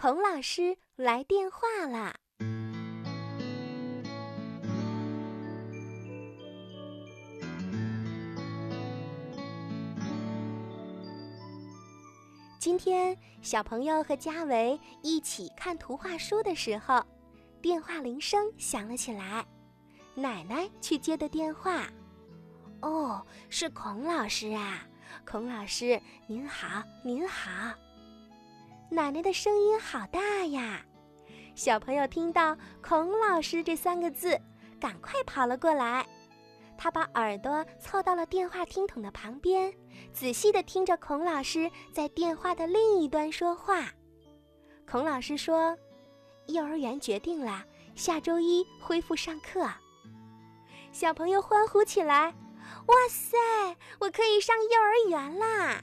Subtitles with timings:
[0.00, 2.14] 孔老师来电话了。
[12.58, 17.04] 今天，小朋友和嘉维一起看图画书的时候，
[17.60, 19.44] 电话铃声响了起来。
[20.14, 21.86] 奶奶去接的电话。
[22.80, 24.82] 哦，是孔老师啊！
[25.26, 27.74] 孔老师您好，您好。
[28.92, 30.84] 奶奶的声音好大呀！
[31.54, 34.36] 小朋友听到“孔老师”这三个字，
[34.80, 36.04] 赶快跑了过来。
[36.76, 39.72] 他把耳朵凑到了电话听筒的旁边，
[40.12, 43.86] 仔细地听着孔老师在电话的另一端说话。
[44.90, 45.78] 孔老师说
[46.48, 47.64] ：“幼儿园决定了，
[47.94, 49.70] 下周一恢复上课。”
[50.90, 52.34] 小朋友欢呼起来
[52.88, 53.36] ：“哇塞，
[54.00, 55.80] 我可以上幼儿园啦！”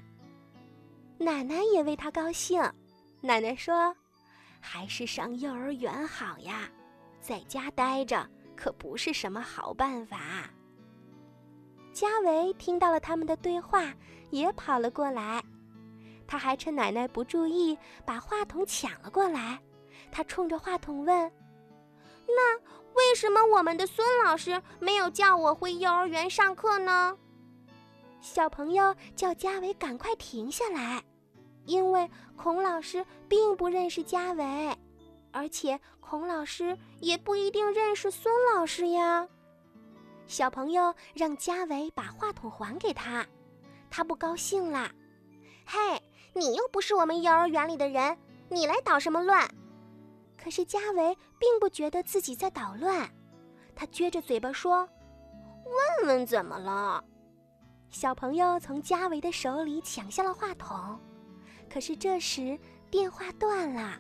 [1.20, 2.62] 奶奶也为他高兴。
[3.22, 3.96] 奶奶说
[4.62, 6.70] ：“还是上幼儿园好呀，
[7.20, 10.50] 在家待着可不是什么好办法。”
[11.92, 13.92] 嘉维听到了他们的对话，
[14.30, 15.44] 也跑了过来。
[16.28, 19.60] 他还趁奶奶不注意，把话筒抢了过来。
[20.12, 21.32] 他冲着话筒问
[22.28, 22.56] ：“那
[22.94, 27.18] 为什么我们的孙老师没有叫我回幼儿园上课呢？”
[28.22, 31.04] 小朋友叫嘉维赶快停下来，
[31.68, 34.76] 因为孔老师并不认识嘉维，
[35.32, 39.28] 而且孔老师也不一定认识孙老师呀。
[40.26, 43.26] 小朋友让嘉维把话筒还给他，
[43.90, 44.90] 他不高兴啦。
[45.66, 45.78] 嘿，
[46.34, 48.18] 你又不是我们幼儿园里的人，
[48.50, 49.48] 你来捣什么乱？
[50.42, 53.10] 可是嘉维并不觉得自己在捣乱，
[53.76, 54.88] 他撅着嘴巴说
[56.00, 57.04] ：“问问怎么了？”
[57.90, 61.00] 小朋友从嘉维的手里抢下了话筒，
[61.72, 62.58] 可是这时
[62.90, 64.00] 电话断了，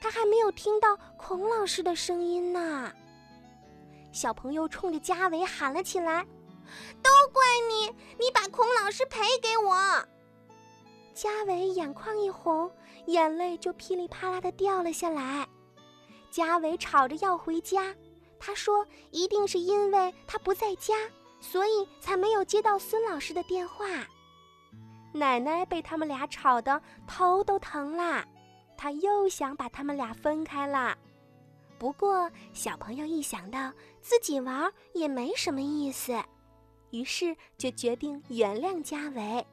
[0.00, 2.92] 他还没有听到孔老师的声音呢。
[4.12, 6.26] 小朋友冲着嘉伟喊了起来
[7.02, 7.86] ：“都怪你！
[8.18, 9.74] 你把孔老师赔给我！”
[11.14, 12.70] 嘉伟眼眶一红，
[13.06, 15.46] 眼泪就噼里啪啦的掉了下来。
[16.30, 17.94] 嘉伟吵着要回家，
[18.38, 20.94] 他说：“一定是因为他不在家，
[21.40, 23.86] 所以才没有接到孙老师的电话。”
[25.18, 28.26] 奶奶被他们俩吵得头都疼啦，
[28.76, 30.96] 她又想把他们俩分开了。
[31.78, 36.22] 不过，小朋友一想到自己玩也没什么意思，
[36.90, 39.46] 于是就决定原谅嘉维。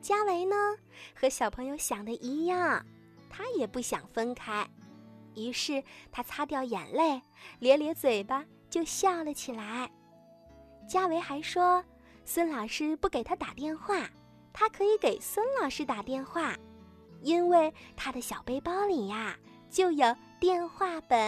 [0.00, 0.56] 嘉维呢，
[1.14, 2.84] 和小朋友想的一样，
[3.28, 4.68] 他也不想分开，
[5.34, 7.20] 于是他擦掉眼泪，
[7.60, 9.90] 咧咧嘴巴就笑了起来。
[10.88, 11.84] 嘉维还说，
[12.24, 14.08] 孙老师不给他打电话，
[14.58, 16.56] 他可以给孙老师打电话，
[17.22, 19.36] 因为他的小背包里呀
[19.70, 20.12] 就有。
[20.40, 21.18] 电话本。